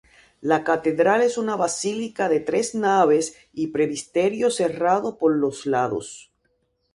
La 0.41 0.63
Catedral 0.63 1.21
es 1.21 1.37
una 1.37 1.55
basílica 1.55 2.27
de 2.27 2.39
tres 2.39 2.73
naves 2.73 3.35
y 3.53 3.67
presbiterio 3.67 4.49
cerrado 4.49 5.19
por 5.19 5.35
los 5.35 5.67
lados. 5.67 6.31